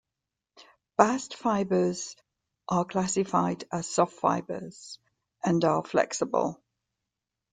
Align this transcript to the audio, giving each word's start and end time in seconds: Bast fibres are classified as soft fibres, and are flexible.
Bast 0.97 1.35
fibres 1.35 2.15
are 2.67 2.85
classified 2.85 3.65
as 3.71 3.85
soft 3.87 4.13
fibres, 4.19 4.97
and 5.43 5.63
are 5.63 5.83
flexible. 5.83 6.59